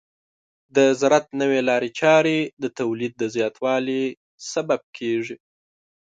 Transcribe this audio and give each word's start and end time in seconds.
د 0.75 0.77
زراعت 0.99 1.25
نوې 1.41 1.59
لارې 1.69 1.89
چارې 1.99 2.37
د 2.63 2.65
تولید 2.79 3.15
زیاتوالي 3.35 4.03
سبب 4.51 4.81
کیږي. 4.97 5.35